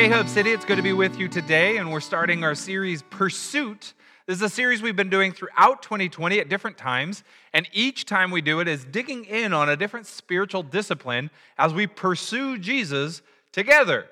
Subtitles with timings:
[0.00, 3.02] Hey, Hub City, it's good to be with you today, and we're starting our series
[3.02, 3.92] Pursuit.
[4.24, 7.22] This is a series we've been doing throughout 2020 at different times,
[7.52, 11.28] and each time we do it is digging in on a different spiritual discipline
[11.58, 13.20] as we pursue Jesus
[13.52, 14.06] together.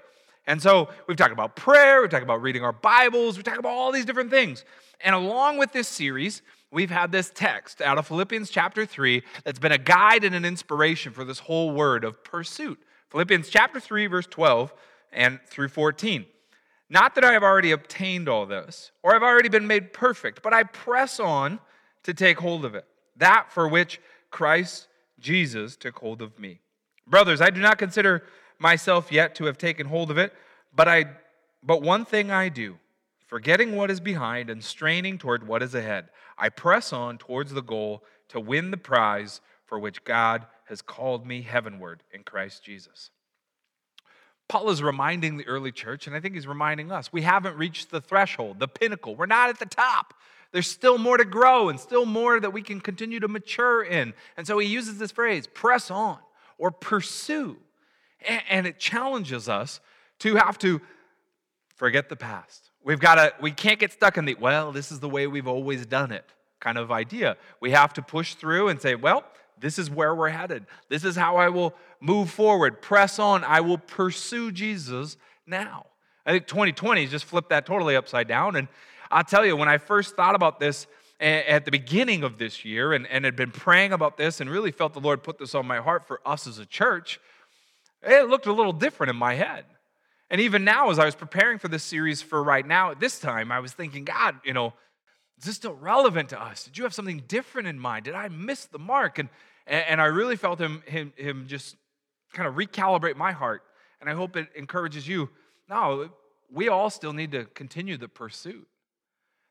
[0.46, 3.72] And so we've talked about prayer, we've talked about reading our Bibles, we've talked about
[3.72, 4.66] all these different things.
[5.00, 9.58] And along with this series, we've had this text out of Philippians chapter 3 that's
[9.58, 12.78] been a guide and an inspiration for this whole word of pursuit.
[13.08, 14.74] Philippians chapter 3, verse 12
[15.12, 16.26] and through 14.
[16.90, 20.54] Not that I have already obtained all this, or I've already been made perfect, but
[20.54, 21.60] I press on
[22.04, 22.86] to take hold of it,
[23.16, 24.00] that for which
[24.30, 26.60] Christ Jesus took hold of me.
[27.06, 28.24] Brothers, I do not consider
[28.58, 30.32] myself yet to have taken hold of it,
[30.74, 31.06] but I
[31.62, 32.78] but one thing I do,
[33.26, 37.62] forgetting what is behind and straining toward what is ahead, I press on towards the
[37.62, 43.10] goal to win the prize for which God has called me heavenward in Christ Jesus.
[44.48, 47.90] Paul is reminding the early church, and I think he's reminding us, we haven't reached
[47.90, 49.14] the threshold, the pinnacle.
[49.14, 50.14] We're not at the top.
[50.52, 54.14] There's still more to grow and still more that we can continue to mature in.
[54.36, 56.18] And so he uses this phrase, press on
[56.56, 57.58] or pursue.
[58.48, 59.80] And it challenges us
[60.20, 60.80] to have to
[61.76, 62.70] forget the past.
[62.82, 65.46] We've got to, we can't get stuck in the, well, this is the way we've
[65.46, 66.24] always done it
[66.60, 67.36] kind of idea.
[67.60, 69.24] We have to push through and say, well,
[69.60, 70.66] this is where we're headed.
[70.88, 73.44] This is how I will move forward, press on.
[73.44, 75.86] I will pursue Jesus now.
[76.24, 78.56] I think 2020 has just flipped that totally upside down.
[78.56, 78.68] And
[79.10, 80.86] I'll tell you, when I first thought about this
[81.20, 84.70] at the beginning of this year and, and had been praying about this and really
[84.70, 87.18] felt the Lord put this on my heart for us as a church,
[88.02, 89.64] it looked a little different in my head.
[90.30, 93.18] And even now, as I was preparing for this series for right now, at this
[93.18, 94.74] time, I was thinking, God, you know,
[95.38, 96.64] is this still relevant to us?
[96.64, 98.04] Did you have something different in mind?
[98.04, 99.18] Did I miss the mark?
[99.18, 99.28] And,
[99.66, 101.76] and I really felt him, him, him just
[102.32, 103.62] kind of recalibrate my heart.
[104.00, 105.28] And I hope it encourages you.
[105.68, 106.10] No,
[106.52, 108.66] we all still need to continue the pursuit.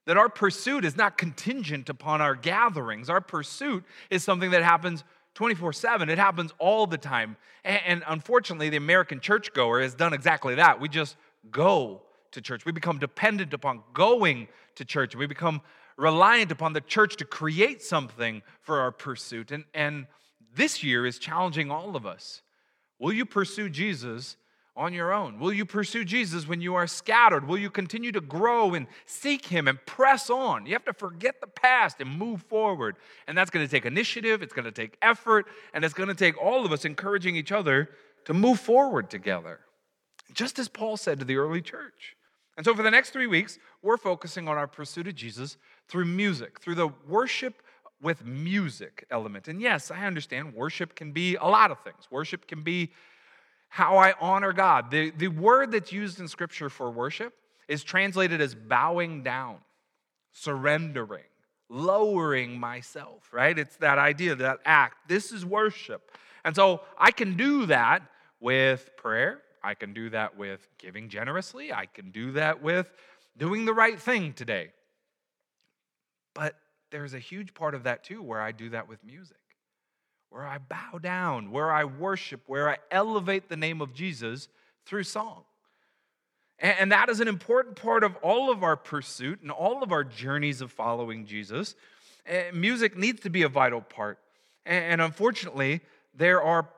[0.05, 3.09] That our pursuit is not contingent upon our gatherings.
[3.09, 5.03] Our pursuit is something that happens
[5.35, 6.09] 24 7.
[6.09, 7.35] It happens all the time.
[7.63, 10.79] And, unfortunately, the American churchgoer has done exactly that.
[10.79, 11.17] We just
[11.51, 12.65] go to church.
[12.65, 15.15] We become dependent upon going to church.
[15.15, 15.61] We become
[15.97, 19.51] reliant upon the church to create something for our pursuit.
[19.51, 20.07] And, and
[20.55, 22.41] this year is challenging all of us.
[22.99, 24.37] Will you pursue Jesus
[24.75, 25.39] on your own?
[25.39, 27.47] Will you pursue Jesus when you are scattered?
[27.47, 30.65] Will you continue to grow and seek Him and press on?
[30.65, 32.95] You have to forget the past and move forward.
[33.27, 36.15] And that's going to take initiative, it's going to take effort, and it's going to
[36.15, 37.89] take all of us encouraging each other
[38.25, 39.61] to move forward together.
[40.33, 42.15] Just as Paul said to the early church.
[42.57, 45.57] And so, for the next three weeks, we're focusing on our pursuit of Jesus
[45.87, 47.61] through music, through the worship
[48.01, 49.47] with music element.
[49.47, 52.07] And yes, I understand worship can be a lot of things.
[52.11, 52.91] Worship can be
[53.69, 54.91] how I honor God.
[54.91, 57.33] The, the word that's used in Scripture for worship
[57.67, 59.57] is translated as bowing down,
[60.31, 61.23] surrendering,
[61.69, 63.57] lowering myself, right?
[63.57, 65.09] It's that idea, that act.
[65.09, 66.11] This is worship.
[66.45, 68.03] And so I can do that
[68.39, 69.41] with prayer.
[69.63, 71.73] I can do that with giving generously.
[71.73, 72.93] I can do that with
[73.37, 74.69] doing the right thing today.
[76.37, 76.55] But
[76.91, 79.37] there's a huge part of that too where I do that with music,
[80.29, 84.47] where I bow down, where I worship, where I elevate the name of Jesus
[84.85, 85.45] through song.
[86.59, 90.03] And that is an important part of all of our pursuit and all of our
[90.03, 91.73] journeys of following Jesus.
[92.53, 94.19] Music needs to be a vital part.
[94.63, 95.81] And unfortunately,
[96.13, 96.69] there are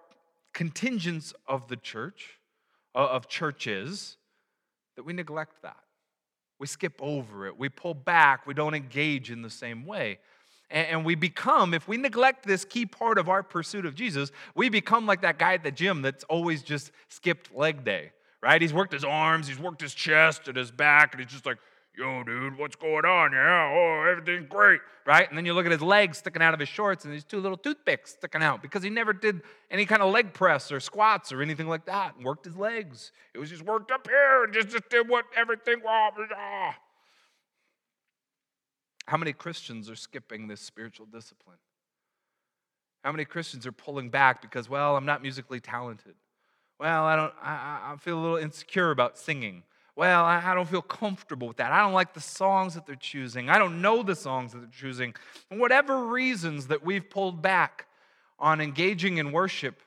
[0.53, 2.40] contingents of the church,
[2.96, 4.16] of churches,
[4.96, 5.78] that we neglect that.
[6.59, 7.58] We skip over it.
[7.58, 8.46] We pull back.
[8.46, 10.20] We don't engage in the same way.
[10.72, 14.70] And we become, if we neglect this key part of our pursuit of Jesus, we
[14.70, 18.12] become like that guy at the gym that's always just skipped leg day,
[18.44, 18.62] right?
[18.62, 21.58] He's worked his arms, he's worked his chest and his back, and he's just like,
[22.00, 23.34] yo, dude, what's going on?
[23.34, 25.28] Yeah, oh, everything's great, right?
[25.28, 27.42] And then you look at his legs sticking out of his shorts and these two
[27.42, 31.34] little toothpicks sticking out because he never did any kind of leg press or squats
[31.34, 33.12] or anything like that and worked his legs.
[33.35, 36.14] It was just worked up here and just, just did what everything was.
[36.34, 36.78] Ah.
[39.06, 41.58] How many Christians are skipping this spiritual discipline?
[43.03, 46.16] How many Christians are pulling back because, well, I'm not musically talented?
[46.79, 49.64] Well, I don't, I, I feel a little insecure about singing
[49.99, 51.73] well, I don't feel comfortable with that.
[51.73, 53.49] I don't like the songs that they're choosing.
[53.49, 55.13] I don't know the songs that they're choosing.
[55.51, 57.85] And whatever reasons that we've pulled back
[58.40, 59.81] on engaging in worship,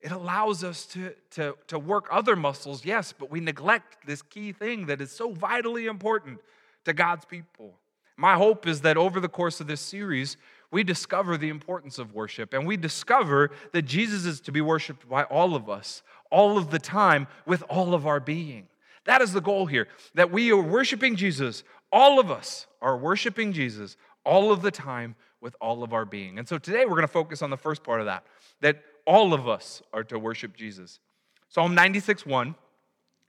[0.00, 4.50] it allows us to, to, to work other muscles, yes, but we neglect this key
[4.50, 6.40] thing that is so vitally important
[6.84, 7.74] to God's people.
[8.16, 10.36] My hope is that over the course of this series,
[10.72, 15.08] we discover the importance of worship and we discover that Jesus is to be worshiped
[15.08, 16.02] by all of us,
[16.32, 18.66] all of the time with all of our being.
[19.04, 21.64] That is the goal here, that we are worshiping Jesus.
[21.90, 26.38] All of us are worshiping Jesus all of the time with all of our being.
[26.38, 28.24] And so today we're going to focus on the first part of that,
[28.60, 31.00] that all of us are to worship Jesus.
[31.48, 32.54] Psalm 96 1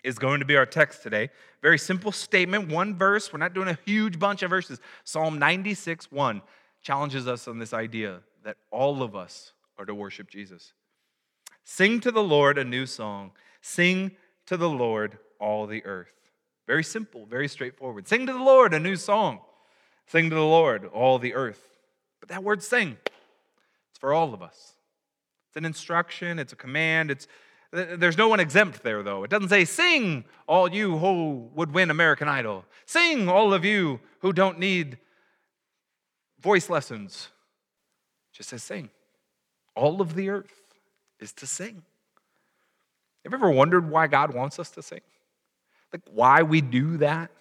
[0.04, 1.30] is going to be our text today.
[1.62, 3.34] Very simple statement, one verse.
[3.34, 4.80] We're not doing a huge bunch of verses.
[5.04, 6.42] Psalm 96 1
[6.82, 10.74] challenges us on this idea that all of us are to worship Jesus.
[11.64, 13.32] Sing to the Lord a new song.
[13.62, 14.12] Sing
[14.46, 16.14] to the Lord all the earth.
[16.66, 18.08] Very simple, very straightforward.
[18.08, 19.40] Sing to the Lord a new song.
[20.08, 21.62] Sing to the Lord all the earth.
[22.20, 22.98] But that word sing,
[23.90, 24.74] it's for all of us.
[25.50, 27.28] It's an instruction, it's a command, it's
[27.72, 29.24] there's no one exempt there, though.
[29.24, 32.66] It doesn't say, Sing, all you who would win American Idol.
[32.86, 35.00] Sing, all of you who don't need
[36.40, 37.30] voice lessons.
[38.32, 38.92] It just says, Sing.
[39.76, 40.54] All of the earth
[41.20, 41.82] is to sing.
[43.24, 45.02] Have you ever wondered why God wants us to sing?
[45.94, 47.32] Like, why we do that?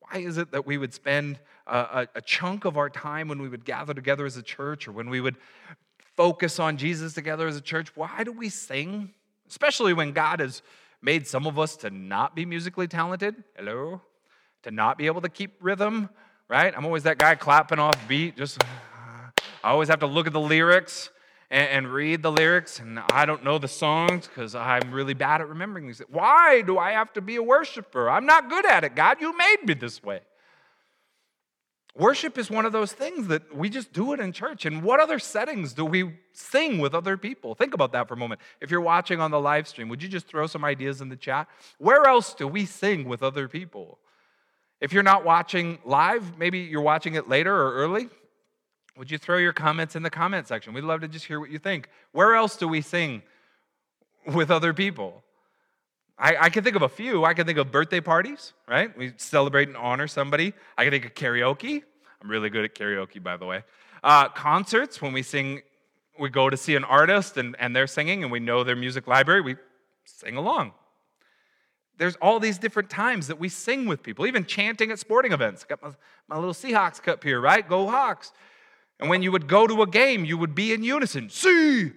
[0.00, 3.48] Why is it that we would spend a, a, chunk of our time when we
[3.48, 5.36] would gather together as a church or when we would
[6.16, 7.94] focus on Jesus together as a church?
[7.94, 9.12] Why do we sing?
[9.52, 10.62] especially when God has
[11.02, 13.34] made some of us to not be musically talented.
[13.54, 14.00] Hello?
[14.62, 16.08] To not be able to keep rhythm,
[16.48, 16.72] right?
[16.74, 18.34] I'm always that guy clapping off beat.
[18.38, 18.64] Just,
[19.62, 21.10] I always have to look at the lyrics
[21.52, 25.42] and, and read the lyrics, and I don't know the songs because I'm really bad
[25.42, 26.00] at remembering these.
[26.08, 28.08] Why do I have to be a worshiper?
[28.10, 29.20] I'm not good at it, God.
[29.20, 30.22] You made me this way.
[31.94, 34.64] Worship is one of those things that we just do it in church.
[34.64, 37.54] And what other settings do we sing with other people?
[37.54, 38.40] Think about that for a moment.
[38.62, 41.16] If you're watching on the live stream, would you just throw some ideas in the
[41.16, 41.48] chat?
[41.76, 43.98] Where else do we sing with other people?
[44.80, 48.08] If you're not watching live, maybe you're watching it later or early,
[48.96, 50.74] would you throw your comments in the comment section?
[50.74, 51.88] We'd love to just hear what you think.
[52.12, 53.22] Where else do we sing
[54.26, 55.22] with other people?
[56.18, 57.24] I, I, can think of a few.
[57.24, 58.96] I can think of birthday parties, right?
[58.96, 60.52] We celebrate and honor somebody.
[60.76, 61.82] I can think of karaoke.
[62.22, 63.64] I'm really good at karaoke, by the way.
[64.04, 65.62] Uh, concerts, when we sing,
[66.18, 69.06] we go to see an artist and, and they're singing and we know their music
[69.06, 69.56] library, we
[70.04, 70.72] sing along.
[71.98, 75.64] There's all these different times that we sing with people, even chanting at sporting events.
[75.64, 75.90] Got my,
[76.28, 77.66] my little Seahawks cup here, right?
[77.66, 78.32] Go Hawks.
[79.02, 81.26] And when you would go to a game, you would be in unison.
[81.26, 81.96] Seahawks,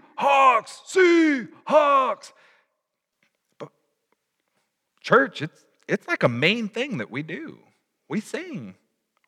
[0.89, 2.33] Seahawks.
[3.59, 3.69] But
[5.01, 7.59] Church, it's, it's like a main thing that we do.
[8.09, 8.73] We sing,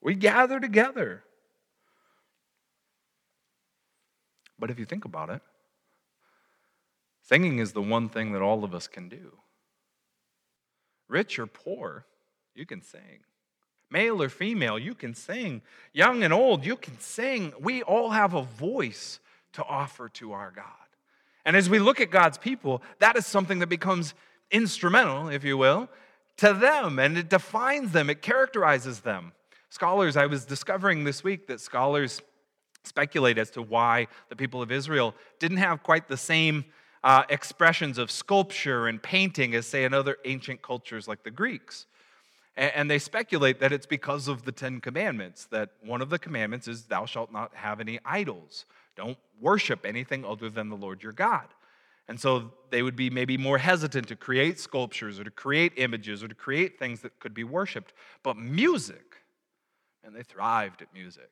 [0.01, 1.23] we gather together.
[4.57, 5.43] But if you think about it,
[7.21, 9.37] singing is the one thing that all of us can do.
[11.07, 12.07] Rich or poor,
[12.55, 13.19] you can sing.
[13.89, 15.61] Male or female, you can sing.
[15.93, 17.53] Young and old, you can sing.
[17.59, 19.19] We all have a voice
[19.53, 20.65] to offer to our God.
[21.45, 24.13] And as we look at God's people, that is something that becomes
[24.51, 25.89] instrumental, if you will,
[26.37, 29.31] to them, and it defines them, it characterizes them.
[29.69, 32.21] Scholars, I was discovering this week that scholars
[32.83, 36.65] speculate as to why the people of Israel didn't have quite the same
[37.03, 41.85] uh, expressions of sculpture and painting as, say, in other ancient cultures like the Greeks.
[42.57, 46.67] And, they speculate that it's because of the Ten Commandments, that one of the commandments
[46.67, 48.65] is, Thou shalt not have any idols.
[48.95, 51.45] Don't worship anything other than the Lord your God.
[52.07, 56.23] And so they would be maybe more hesitant to create sculptures or to create images
[56.23, 57.93] or to create things that could be worshiped.
[58.23, 59.17] But music,
[60.03, 61.29] and they thrived at music.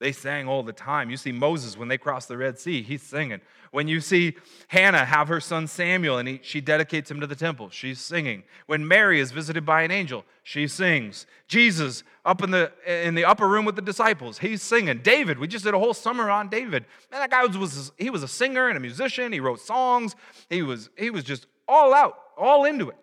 [0.00, 1.08] They sang all the time.
[1.08, 3.40] You see Moses when they crossed the Red Sea, he's singing.
[3.70, 4.36] When you see
[4.68, 8.42] Hannah have her son Samuel and he, she dedicates him to the temple, she's singing.
[8.66, 11.26] When Mary is visited by an angel, she sings.
[11.48, 14.98] Jesus up in the in the upper room with the disciples, he's singing.
[14.98, 16.84] David, we just did a whole summer on David.
[17.10, 19.32] Man, that guy was, was he was a singer and a musician.
[19.32, 20.16] He wrote songs.
[20.50, 22.96] He was he was just all out, all into it.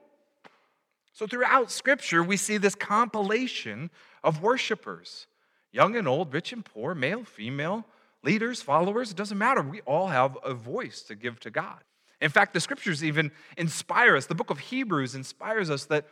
[1.14, 3.92] So throughout Scripture, we see this compilation
[4.24, 5.28] of worshipers
[5.72, 7.86] young and old, rich and poor, male, female,
[8.24, 9.62] leaders, followers, it doesn't matter.
[9.62, 11.80] We all have a voice to give to God.
[12.20, 14.28] In fact, the scriptures even inspire us.
[14.28, 16.08] The book of Hebrews inspires us that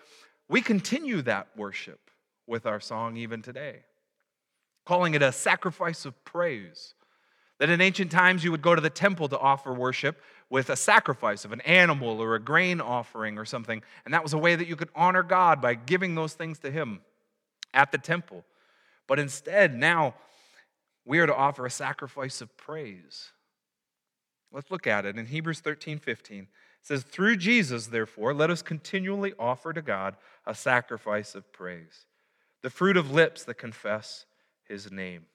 [0.48, 2.00] we continue that worship
[2.48, 3.84] with our song even today,
[4.86, 6.96] calling it a sacrifice of praise.
[7.60, 10.78] That in ancient times you would go to the temple to offer worship with a
[10.78, 13.84] sacrifice of an animal or a grain offering or something.
[14.06, 16.72] And that was a way that you could honor God by giving those things to
[16.72, 17.01] Him
[17.74, 18.46] at the temple.
[19.10, 20.13] But instead, now
[21.04, 23.32] we are to offer a sacrifice of praise.
[24.51, 26.44] Let's look at it in Hebrews 13 15.
[26.44, 26.48] It
[26.84, 32.06] says, Through Jesus, therefore, let us continually offer to God a sacrifice of praise,
[32.62, 34.28] the fruit of lips that confess
[34.63, 35.25] his name.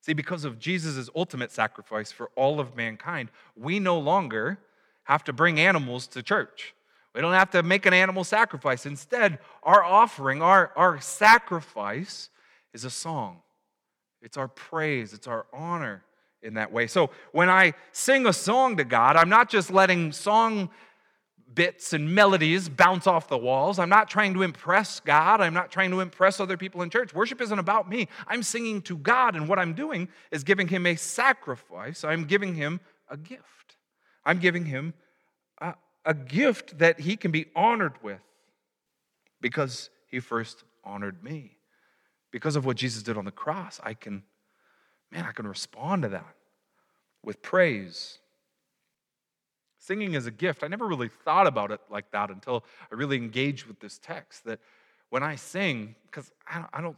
[0.00, 4.58] See, because of Jesus' ultimate sacrifice for all of mankind, we no longer
[5.04, 6.74] have to bring animals to church.
[7.14, 8.86] We don't have to make an animal sacrifice.
[8.86, 12.30] Instead, our offering, our, our sacrifice,
[12.72, 13.42] is a song.
[14.22, 16.04] It's our praise, it's our honor
[16.42, 16.86] in that way.
[16.86, 20.70] So when I sing a song to God, I'm not just letting song
[21.54, 23.78] bits and melodies bounce off the walls.
[23.78, 25.40] I'm not trying to impress God.
[25.40, 27.14] I'm not trying to impress other people in church.
[27.14, 28.08] Worship isn't about me.
[28.26, 32.04] I'm singing to God, and what I'm doing is giving Him a sacrifice.
[32.04, 33.76] I'm giving Him a gift.
[34.24, 34.94] I'm giving Him
[36.04, 38.20] a gift that He can be honored with
[39.40, 41.58] because He first honored me.
[42.30, 44.22] Because of what Jesus did on the cross, I can,
[45.10, 46.34] man, I can respond to that
[47.22, 48.18] with praise
[49.82, 50.62] Singing is a gift.
[50.62, 54.44] I never really thought about it like that until I really engaged with this text.
[54.44, 54.60] That
[55.10, 56.96] when I sing, because I don't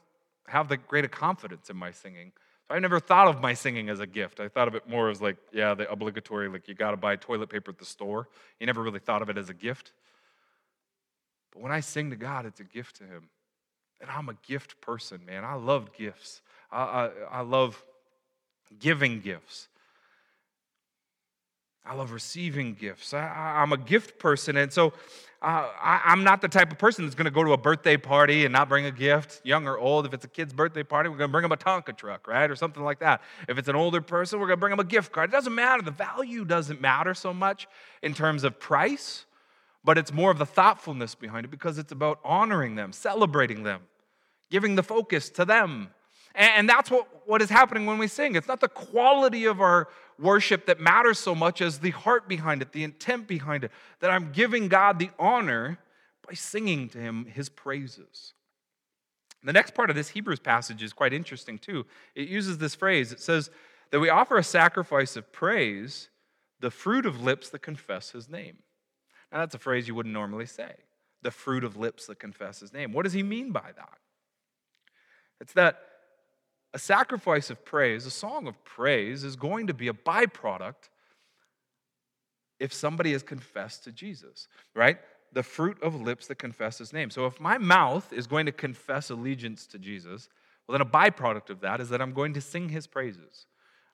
[0.48, 2.32] have the greater confidence in my singing,
[2.68, 4.40] so I never thought of my singing as a gift.
[4.40, 7.16] I thought of it more as like, yeah, the obligatory, like you got to buy
[7.16, 8.28] toilet paper at the store.
[8.58, 9.92] You never really thought of it as a gift.
[11.52, 13.28] But when I sing to God, it's a gift to Him.
[14.00, 15.44] And I'm a gift person, man.
[15.44, 16.40] I love gifts.
[16.70, 17.82] I, I, I love
[18.78, 19.68] giving gifts.
[21.86, 23.12] I love receiving gifts.
[23.12, 24.56] I, am a gift person.
[24.56, 24.94] And so
[25.42, 27.98] uh, I, I'm not the type of person that's going to go to a birthday
[27.98, 30.06] party and not bring a gift, young or old.
[30.06, 32.50] If it's a kid's birthday party, we're going to bring them a Tonka truck, right?
[32.50, 33.20] Or something like that.
[33.48, 35.28] If it's an older person, we're going to bring them a gift card.
[35.28, 35.82] It doesn't matter.
[35.82, 37.68] The value doesn't matter so much
[38.02, 39.26] in terms of price,
[39.84, 43.82] but it's more of the thoughtfulness behind it because it's about honoring them, celebrating them,
[44.50, 45.90] giving the focus to them.
[46.34, 48.34] And that's what, what is happening when we sing.
[48.34, 52.62] It's not the quality of our worship that matters so much as the heart behind
[52.62, 55.78] it, the intent behind it, that I'm giving God the honor
[56.26, 58.34] by singing to Him His praises.
[59.42, 61.84] The next part of this Hebrews passage is quite interesting too.
[62.14, 63.50] It uses this phrase it says
[63.90, 66.08] that we offer a sacrifice of praise,
[66.60, 68.56] the fruit of lips that confess His name.
[69.30, 70.72] Now, that's a phrase you wouldn't normally say.
[71.22, 72.92] The fruit of lips that confess His name.
[72.92, 73.98] What does He mean by that?
[75.40, 75.78] It's that
[76.74, 80.90] a sacrifice of praise, a song of praise, is going to be a byproduct
[82.58, 84.98] if somebody has confessed to Jesus, right?
[85.32, 87.10] The fruit of lips that confess his name.
[87.10, 90.28] So if my mouth is going to confess allegiance to Jesus,
[90.66, 93.46] well, then a byproduct of that is that I'm going to sing his praises.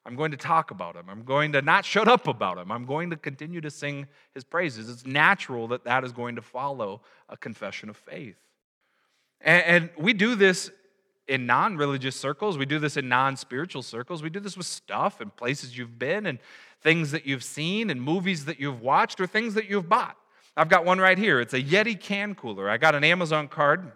[0.06, 1.04] I'm going to talk about him.
[1.10, 2.72] I'm going to not shut up about him.
[2.72, 4.88] I'm going to continue to sing his praises.
[4.88, 8.36] It's natural that that is going to follow a confession of faith.
[9.42, 10.70] And, we do this
[11.30, 12.58] in non religious circles.
[12.58, 14.22] We do this in non spiritual circles.
[14.22, 16.40] We do this with stuff and places you've been and
[16.82, 20.16] things that you've seen and movies that you've watched or things that you've bought.
[20.56, 21.40] I've got one right here.
[21.40, 22.68] It's a Yeti can cooler.
[22.68, 23.92] I got an Amazon card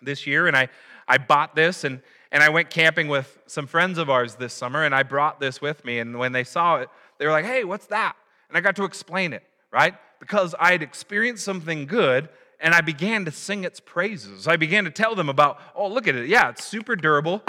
[0.00, 0.68] this year and I,
[1.06, 2.00] I bought this and,
[2.32, 5.60] and I went camping with some friends of ours this summer and I brought this
[5.60, 5.98] with me.
[5.98, 8.16] And when they saw it, they were like, hey, what's that?
[8.48, 9.94] And I got to explain it, right?
[10.18, 12.30] Because I had experienced something good
[12.60, 14.48] and I began to sing its praises.
[14.48, 16.28] I began to tell them about, oh, look at it.
[16.28, 17.42] Yeah, it's super durable.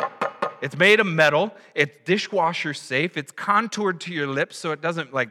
[0.61, 1.53] It's made of metal.
[1.73, 3.17] It's dishwasher safe.
[3.17, 5.29] It's contoured to your lips so it doesn't like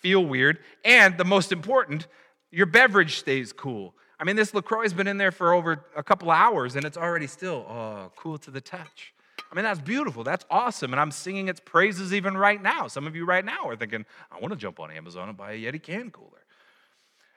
[0.00, 0.58] feel weird.
[0.84, 2.06] And the most important,
[2.50, 3.94] your beverage stays cool.
[4.18, 6.96] I mean, this LaCroix has been in there for over a couple hours and it's
[6.96, 9.14] already still, oh, cool to the touch.
[9.50, 10.24] I mean, that's beautiful.
[10.24, 10.92] That's awesome.
[10.92, 12.86] And I'm singing its praises even right now.
[12.86, 15.52] Some of you right now are thinking, I want to jump on Amazon and buy
[15.52, 16.41] a Yeti can cooler.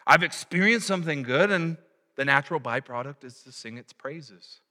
[0.07, 1.77] I've experienced something good, and
[2.15, 4.62] the natural byproduct is to sing its praises.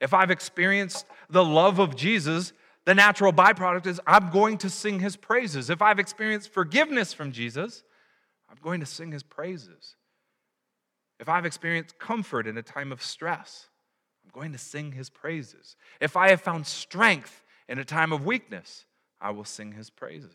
[0.00, 2.52] If I've experienced the love of Jesus,
[2.84, 5.70] the natural byproduct is I'm going to sing his praises.
[5.70, 7.82] If I've experienced forgiveness from Jesus,
[8.48, 9.96] I'm going to sing his praises.
[11.20, 13.68] If I've experienced comfort in a time of stress,
[14.24, 15.76] I'm going to sing his praises.
[16.00, 18.86] If I have found strength in a time of weakness,
[19.20, 20.30] I will sing his praises.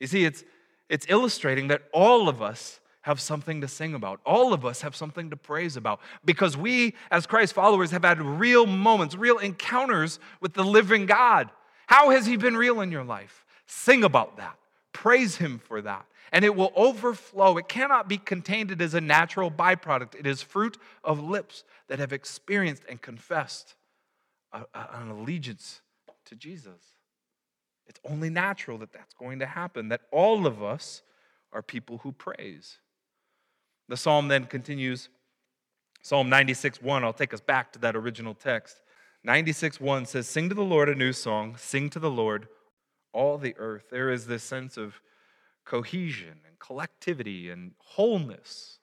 [0.00, 0.44] You see, it's,
[0.88, 4.20] it's illustrating that all of us have something to sing about.
[4.26, 8.20] All of us have something to praise about because we, as Christ followers, have had
[8.20, 11.50] real moments, real encounters with the living God.
[11.86, 13.44] How has He been real in your life?
[13.66, 14.58] Sing about that.
[14.92, 16.04] Praise Him for that.
[16.32, 17.56] And it will overflow.
[17.58, 18.72] It cannot be contained.
[18.72, 20.16] It is a natural byproduct.
[20.16, 23.76] It is fruit of lips that have experienced and confessed
[24.52, 25.80] an allegiance
[26.24, 26.95] to Jesus.
[27.86, 31.02] It's only natural that that's going to happen, that all of us
[31.52, 32.78] are people who praise.
[33.88, 35.08] The psalm then continues.
[36.02, 38.80] Psalm 96 1, I'll take us back to that original text.
[39.24, 42.48] 96 1 says, Sing to the Lord a new song, sing to the Lord
[43.12, 43.86] all the earth.
[43.90, 45.00] There is this sense of
[45.64, 48.78] cohesion and collectivity and wholeness.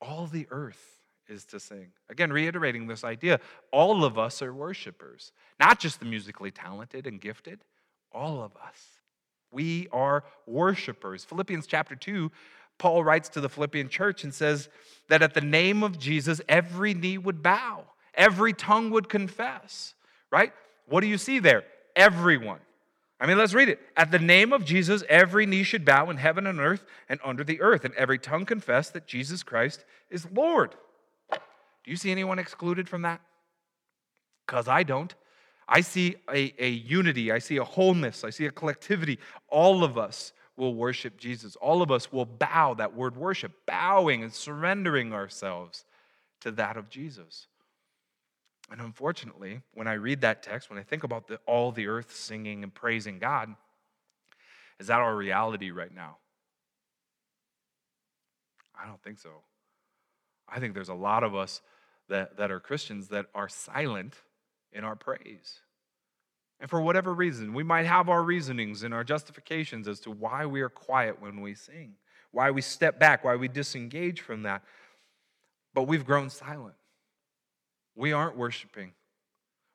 [0.00, 1.01] All the earth
[1.32, 1.88] is to sing.
[2.08, 3.40] Again, reiterating this idea
[3.72, 7.64] all of us are worshipers, not just the musically talented and gifted,
[8.12, 8.78] all of us.
[9.50, 11.24] We are worshipers.
[11.24, 12.30] Philippians chapter 2,
[12.78, 14.68] Paul writes to the Philippian church and says
[15.08, 17.84] that at the name of Jesus, every knee would bow,
[18.14, 19.94] every tongue would confess,
[20.30, 20.52] right?
[20.86, 21.64] What do you see there?
[21.96, 22.60] Everyone.
[23.20, 23.78] I mean, let's read it.
[23.96, 27.44] At the name of Jesus, every knee should bow in heaven and earth and under
[27.44, 30.74] the earth, and every tongue confess that Jesus Christ is Lord.
[31.84, 33.20] Do you see anyone excluded from that?
[34.46, 35.14] Because I don't.
[35.68, 39.18] I see a, a unity, I see a wholeness, I see a collectivity.
[39.48, 41.56] All of us will worship Jesus.
[41.56, 45.84] All of us will bow, that word worship, bowing and surrendering ourselves
[46.40, 47.46] to that of Jesus.
[48.70, 52.14] And unfortunately, when I read that text, when I think about the, all the earth
[52.14, 53.54] singing and praising God,
[54.78, 56.16] is that our reality right now?
[58.78, 59.30] I don't think so.
[60.52, 61.62] I think there's a lot of us
[62.08, 64.14] that, that are Christians that are silent
[64.72, 65.60] in our praise.
[66.60, 70.46] And for whatever reason, we might have our reasonings and our justifications as to why
[70.46, 71.94] we are quiet when we sing,
[72.30, 74.62] why we step back, why we disengage from that.
[75.74, 76.74] But we've grown silent.
[77.94, 78.92] We aren't worshiping.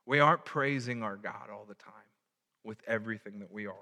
[0.05, 1.93] We aren't praising our God all the time
[2.63, 3.73] with everything that we are.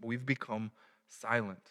[0.00, 0.70] We've become
[1.08, 1.66] silent.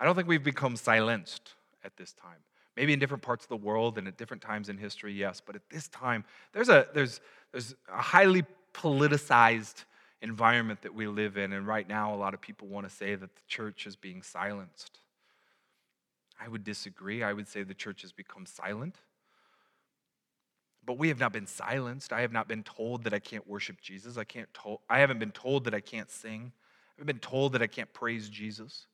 [0.00, 2.38] I don't think we've become silenced at this time.
[2.76, 5.56] Maybe in different parts of the world and at different times in history, yes, but
[5.56, 9.84] at this time, there's a, there's, there's a highly politicized
[10.22, 13.14] environment that we live in, and right now, a lot of people want to say
[13.14, 15.00] that the church is being silenced.
[16.40, 17.22] I would disagree.
[17.22, 18.96] I would say the church has become silent.
[20.84, 22.12] But we have not been silenced.
[22.12, 24.16] I have not been told that I can't worship Jesus.
[24.16, 24.48] I can't
[24.88, 26.52] I haven't been told that I can't sing.
[26.98, 28.86] I've been told that I can't praise Jesus.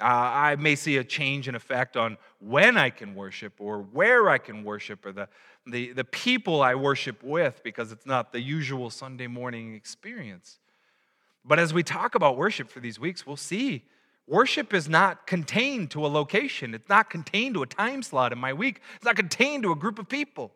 [0.00, 4.28] Uh, I may see a change in effect on when I can worship or where
[4.28, 5.28] I can worship or the,
[5.66, 10.58] the, the people I worship with because it's not the usual Sunday morning experience.
[11.44, 13.84] But as we talk about worship for these weeks, we'll see
[14.26, 18.38] worship is not contained to a location, it's not contained to a time slot in
[18.38, 20.52] my week, it's not contained to a group of people.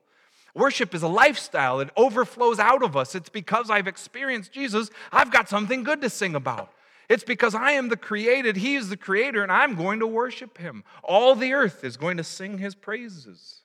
[0.55, 1.81] Worship is a lifestyle.
[1.81, 3.15] It overflows out of us.
[3.15, 6.73] It's because I've experienced Jesus, I've got something good to sing about.
[7.11, 10.59] It's because I am the created, He is the creator, and I'm going to worship
[10.59, 10.85] Him.
[11.03, 13.63] All the earth is going to sing His praises.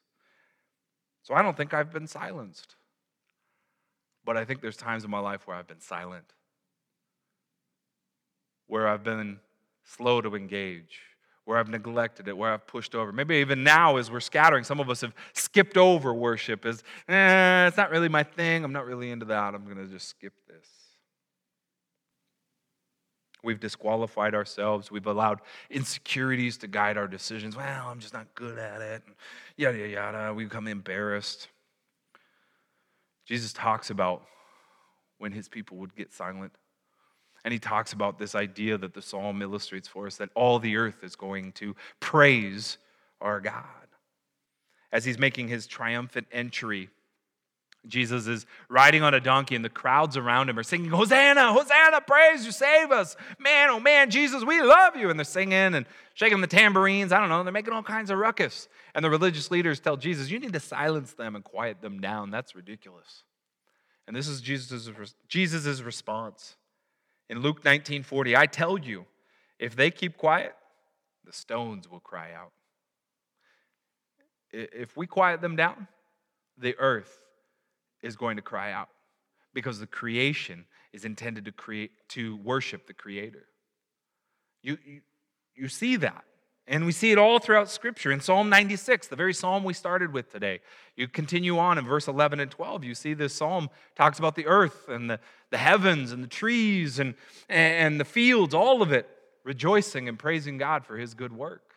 [1.21, 2.75] So I don't think I've been silenced.
[4.25, 6.25] But I think there's times in my life where I've been silent,
[8.65, 9.39] where I've been
[9.83, 11.01] slow to engage,
[11.43, 13.11] where I've neglected it, where I've pushed over.
[13.11, 17.67] Maybe even now, as we're scattering, some of us have skipped over worship as, eh,
[17.67, 18.63] it's not really my thing.
[18.63, 19.53] I'm not really into that.
[19.53, 20.84] I'm going to just skip this.
[23.45, 24.91] We've disqualified ourselves.
[24.91, 27.55] We've allowed insecurities to guide our decisions.
[27.55, 29.03] Well, I'm just not good at it.
[29.55, 30.33] Yada, yada, yada.
[30.33, 31.47] We become embarrassed.
[33.25, 34.23] Jesus talks about
[35.19, 36.51] when his people would get silent.
[37.43, 40.77] And he talks about this idea that the psalm illustrates for us that all the
[40.77, 42.79] earth is going to praise
[43.21, 43.63] our God.
[44.91, 46.89] As he's making his triumphant entry
[47.87, 52.01] Jesus is riding on a donkey, and the crowds around him are singing, Hosanna, Hosanna,
[52.01, 53.15] praise you, save us.
[53.39, 55.09] Man, oh man, Jesus, we love you.
[55.09, 57.11] And they're singing and shaking the tambourines.
[57.11, 57.43] I don't know.
[57.43, 58.67] They're making all kinds of ruckus.
[58.93, 62.31] And the religious leaders tell Jesus, You need to silence them and quiet them down.
[62.31, 63.23] That's ridiculous.
[64.07, 64.89] And this is Jesus'
[65.27, 66.55] Jesus's response.
[67.29, 69.05] In Luke 19 40, I tell you,
[69.59, 70.55] if they keep quiet,
[71.25, 72.51] the stones will cry out.
[74.51, 75.87] If we quiet them down,
[76.57, 77.24] the earth
[78.01, 78.89] is going to cry out
[79.53, 83.45] because the creation is intended to create to worship the creator.
[84.61, 85.01] You, you,
[85.55, 86.23] you see that.
[86.67, 88.11] And we see it all throughout Scripture.
[88.11, 90.61] In Psalm 96, the very psalm we started with today,
[90.95, 92.83] you continue on in verse 11 and 12.
[92.83, 95.19] You see this psalm talks about the earth and the,
[95.51, 97.13] the heavens and the trees and,
[97.49, 99.07] and the fields, all of it,
[99.43, 101.75] rejoicing and praising God for his good work.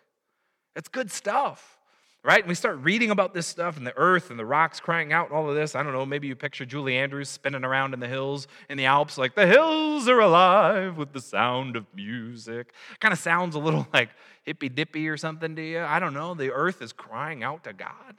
[0.75, 1.78] It's good stuff
[2.25, 2.41] right?
[2.41, 5.29] And we start reading about this stuff and the earth and the rocks crying out
[5.29, 5.75] and all of this.
[5.75, 8.87] I don't know, maybe you picture Julie Andrews spinning around in the hills in the
[8.87, 12.73] Alps, like, the hills are alive with the sound of music.
[13.01, 14.11] Kind of sounds a little like
[14.43, 15.81] hippy dippy or something to you.
[15.81, 16.35] I don't know.
[16.35, 18.17] The earth is crying out to God.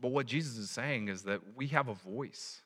[0.00, 2.60] But what Jesus is saying is that we have a voice.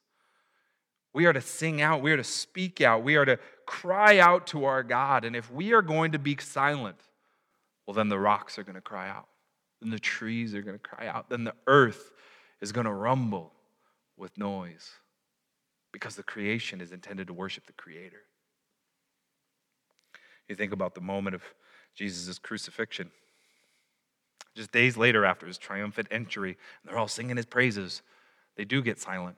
[1.13, 4.47] We are to sing out, we are to speak out, we are to cry out
[4.49, 5.25] to our God.
[5.25, 6.99] And if we are going to be silent,
[7.91, 9.27] well, then the rocks are going to cry out.
[9.81, 11.29] Then the trees are going to cry out.
[11.29, 12.13] Then the earth
[12.61, 13.53] is going to rumble
[14.17, 14.93] with noise
[15.91, 18.23] because the creation is intended to worship the Creator.
[20.49, 21.43] You think about the moment of
[21.97, 23.11] Jesus' crucifixion.
[24.55, 28.03] Just days later, after his triumphant entry, and they're all singing his praises,
[28.57, 29.35] they do get silent.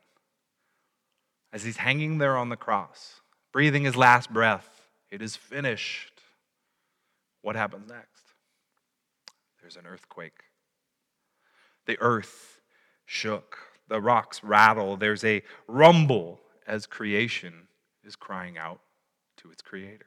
[1.55, 4.89] as he's hanging there on the cross, breathing his last breath.
[5.11, 6.21] It is finished.
[7.41, 8.12] What happens next?
[9.73, 10.45] There's an earthquake.
[11.87, 12.61] The earth
[13.07, 13.57] shook,
[13.89, 17.69] the rocks rattle, there's a rumble as creation
[18.05, 18.81] is crying out
[19.39, 20.07] to its creator.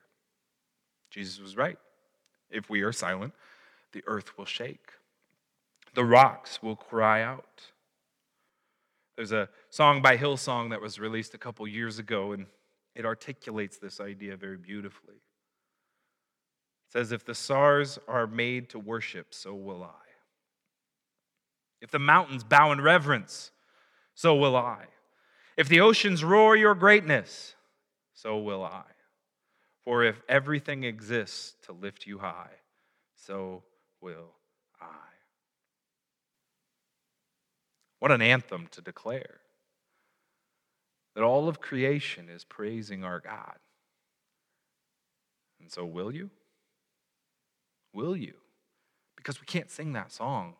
[1.10, 1.78] Jesus was right.
[2.50, 3.34] If we are silent,
[3.92, 4.92] the earth will shake,
[5.94, 7.62] the rocks will cry out.
[9.16, 12.48] There's a song by Hillsong that was released a couple years ago, and
[12.94, 15.22] it articulates this idea very beautifully.
[16.96, 20.08] Says, If the stars are made to worship, so will I.
[21.82, 23.52] If the mountains bow in reverence,
[24.14, 24.86] so will I.
[25.58, 27.56] If the oceans roar your greatness,
[28.14, 28.86] so will I.
[29.84, 32.62] For if everything exists to lift you high,
[33.18, 33.64] so
[34.00, 34.32] will
[34.80, 34.86] I.
[38.00, 39.42] What an anthem to declare
[41.14, 43.58] that all of creation is praising our God.
[45.60, 46.30] And so, will you?
[47.96, 48.34] Will you?
[49.16, 50.56] Because we can't sing that song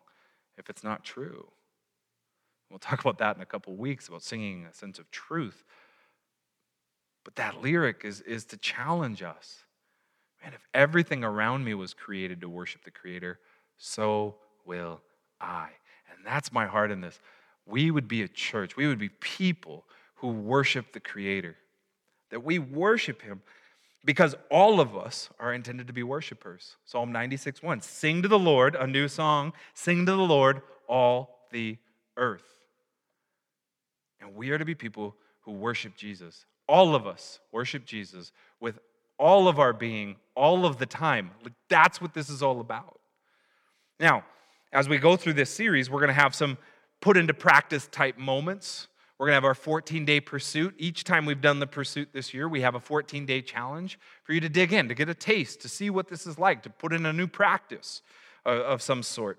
[0.56, 1.46] if it's not true.
[2.70, 5.62] We'll talk about that in a couple weeks about singing a sense of truth.
[7.24, 9.64] But that lyric is, is to challenge us.
[10.42, 13.38] Man, if everything around me was created to worship the Creator,
[13.76, 15.00] so will
[15.40, 15.68] I.
[16.10, 17.20] And that's my heart in this.
[17.66, 19.84] We would be a church, we would be people
[20.16, 21.56] who worship the Creator,
[22.30, 23.42] that we worship Him
[24.06, 26.76] because all of us are intended to be worshipers.
[26.84, 31.40] Psalm 96 1 Sing to the Lord a new song, sing to the Lord all
[31.50, 31.76] the
[32.16, 32.56] earth.
[34.20, 36.46] And we are to be people who worship Jesus.
[36.68, 38.78] All of us worship Jesus with
[39.18, 41.32] all of our being, all of the time.
[41.68, 43.00] That's what this is all about.
[43.98, 44.24] Now,
[44.72, 46.58] as we go through this series, we're going to have some
[47.00, 48.88] put into practice type moments.
[49.18, 50.74] We're going to have our 14 day pursuit.
[50.78, 54.32] Each time we've done the pursuit this year, we have a 14 day challenge for
[54.32, 56.70] you to dig in, to get a taste, to see what this is like, to
[56.70, 58.02] put in a new practice
[58.44, 59.38] uh, of some sort.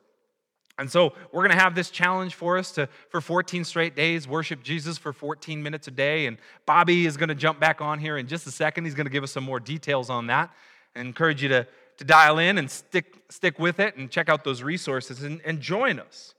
[0.79, 4.27] And so we're going to have this challenge for us to, for 14 straight days,
[4.27, 6.27] worship Jesus for 14 minutes a day.
[6.27, 8.85] And Bobby is going to jump back on here in just a second.
[8.85, 10.53] He's going to give us some more details on that.
[10.95, 14.43] I encourage you to, to dial in and stick, stick with it and check out
[14.43, 16.35] those resources and, and join us.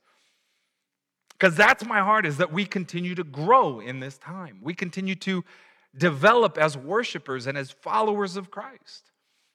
[1.39, 4.59] Because that's my heart is that we continue to grow in this time.
[4.61, 5.45] We continue to
[5.97, 9.11] develop as worshipers and as followers of Christ.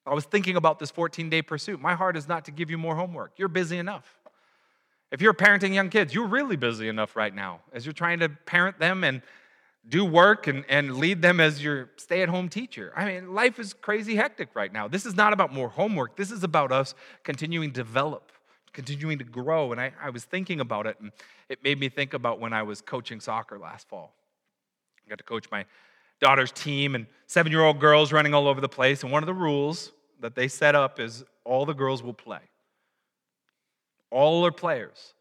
[0.06, 1.82] I was thinking about this 14 day pursuit.
[1.82, 3.34] My heart is not to give you more homework.
[3.38, 4.20] You're busy enough.
[5.12, 8.30] If you're parenting young kids, you're really busy enough right now as you're trying to
[8.30, 9.22] parent them and
[9.88, 12.92] do work and, and lead them as your stay at home teacher.
[12.96, 14.88] I mean, life is crazy hectic right now.
[14.88, 18.32] This is not about more homework, this is about us continuing to develop,
[18.74, 19.72] continuing to grow.
[19.72, 21.12] And I, I was thinking about it, and
[21.50, 24.14] it made me think about when I was coaching soccer last fall.
[25.06, 25.66] I got to coach my
[26.20, 29.04] daughter's team and seven year old girls running all over the place.
[29.04, 32.40] And one of the rules that they set up is all the girls will play.
[34.10, 35.14] All are players.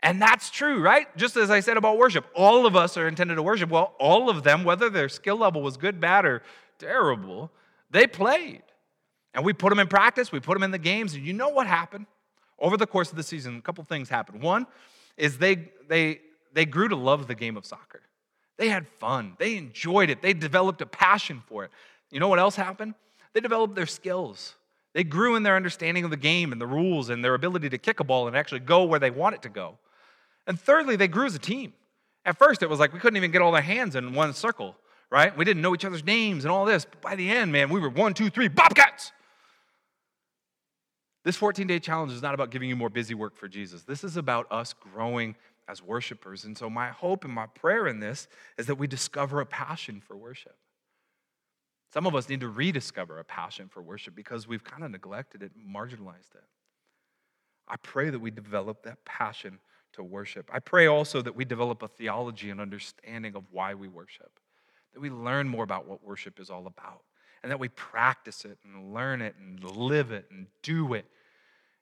[0.00, 1.06] And that's true, right?
[1.16, 3.70] Just as I said about worship, all of us are intended to worship.
[3.70, 6.42] Well, all of them, whether their skill level was good, bad, or
[6.78, 7.52] terrible,
[7.90, 8.62] they played.
[9.32, 11.50] And we put them in practice, we put them in the games, and you know
[11.50, 12.06] what happened?
[12.62, 14.40] Over the course of the season, a couple things happened.
[14.40, 14.66] One
[15.16, 16.20] is they, they,
[16.54, 18.00] they grew to love the game of soccer.
[18.56, 21.70] They had fun, they enjoyed it, they developed a passion for it.
[22.10, 22.94] You know what else happened?
[23.32, 24.54] They developed their skills.
[24.94, 27.78] They grew in their understanding of the game and the rules and their ability to
[27.78, 29.78] kick a ball and actually go where they want it to go.
[30.46, 31.72] And thirdly, they grew as a team.
[32.24, 34.76] At first, it was like we couldn't even get all their hands in one circle,
[35.10, 35.36] right?
[35.36, 36.84] We didn't know each other's names and all this.
[36.84, 39.12] But by the end, man, we were one, two, three, Bobcats!
[41.24, 43.82] This 14 day challenge is not about giving you more busy work for Jesus.
[43.82, 45.36] This is about us growing
[45.68, 46.44] as worshipers.
[46.44, 48.26] And so, my hope and my prayer in this
[48.58, 50.56] is that we discover a passion for worship.
[51.92, 55.42] Some of us need to rediscover a passion for worship because we've kind of neglected
[55.42, 56.44] it, marginalized it.
[57.68, 59.58] I pray that we develop that passion
[59.92, 60.50] to worship.
[60.52, 64.40] I pray also that we develop a theology and understanding of why we worship,
[64.94, 67.02] that we learn more about what worship is all about,
[67.42, 71.06] and that we practice it and learn it and live it and do it.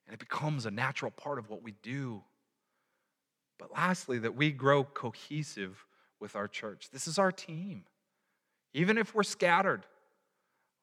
[0.06, 2.22] And it becomes a natural part of what we do.
[3.58, 5.84] But lastly, that we grow cohesive
[6.18, 6.88] with our church.
[6.92, 7.84] This is our team.
[8.72, 9.84] Even if we're scattered,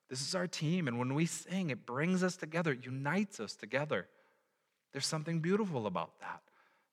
[0.09, 0.87] this is our team.
[0.87, 4.07] And when we sing, it brings us together, it unites us together.
[4.93, 6.41] There's something beautiful about that.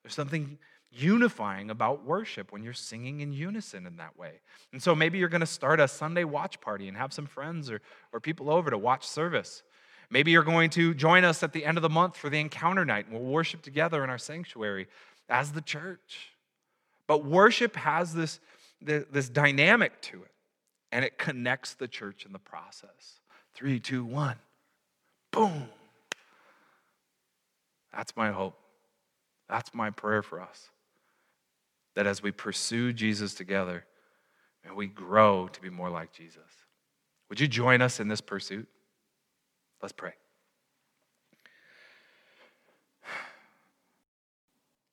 [0.02, 0.58] There's something
[0.96, 4.40] unifying about worship when you're singing in unison in that way.
[4.72, 7.70] And so maybe you're going to start a Sunday watch party and have some friends
[7.70, 7.80] or,
[8.12, 9.62] or people over to watch service.
[10.10, 12.84] Maybe you're going to join us at the end of the month for the encounter
[12.84, 14.86] night and we'll worship together in our sanctuary
[15.28, 16.30] as the church.
[17.06, 18.40] But worship has this
[18.84, 20.30] this dynamic to it,
[20.92, 23.20] and it connects the church in the process.
[23.54, 24.36] Three, two, one.
[25.30, 25.68] Boom.
[27.92, 28.58] That's my hope.
[29.48, 30.68] That's my prayer for us.
[31.94, 33.86] That as we pursue Jesus together,
[34.64, 36.40] and we grow to be more like Jesus.
[37.28, 38.66] Would you join us in this pursuit?
[39.82, 40.12] Let's pray.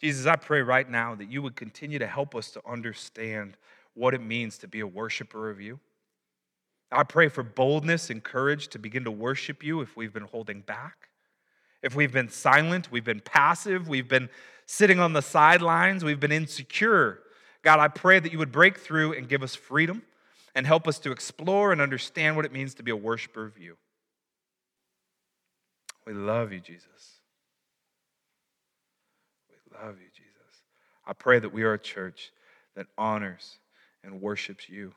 [0.02, 3.56] Jesus, I pray right now that you would continue to help us to understand
[3.94, 5.80] what it means to be a worshiper of you.
[6.92, 10.62] I pray for boldness and courage to begin to worship you if we've been holding
[10.62, 11.10] back,
[11.82, 14.30] if we've been silent, we've been passive, we've been
[14.65, 17.20] sitting on the sidelines, we've been insecure.
[17.63, 20.04] God, I pray that you would break through and give us freedom
[20.56, 23.58] and help us to explore and understand what it means to be a worshiper of
[23.58, 23.78] you.
[26.06, 27.20] We love you, Jesus.
[29.50, 30.32] We love you, Jesus.
[31.06, 32.32] I pray that we are a church
[32.76, 33.60] that honors
[34.04, 34.94] and worships you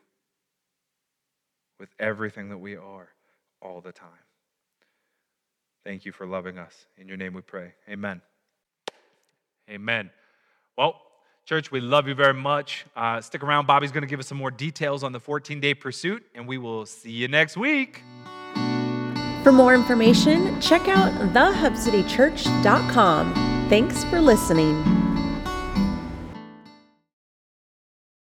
[1.79, 3.09] with everything that we are
[3.61, 4.09] all the time.
[5.85, 6.87] Thank you for loving us.
[6.97, 7.73] In your name we pray.
[7.89, 8.23] Amen.
[9.69, 10.11] Amen.
[10.77, 11.01] Well,
[11.45, 12.87] church, we love you very much.
[12.97, 13.67] Uh, stick around.
[13.67, 16.59] Bobby's going to give us some more details on the 14 day pursuit, and we
[16.59, 18.03] will see you next week.
[19.43, 23.35] For more information, check out thehubcitychurch.com.
[23.69, 25.04] Thanks for listening.